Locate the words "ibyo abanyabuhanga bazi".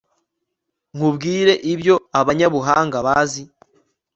1.73-3.43